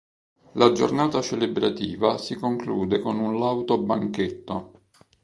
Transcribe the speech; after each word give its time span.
La 0.53 0.71
giornata 0.71 1.21
celebrativa 1.21 2.17
si 2.17 2.33
conclude 2.33 3.01
con 3.01 3.19
un 3.19 3.37
lauto 3.37 3.77
banchetto. 3.77 4.85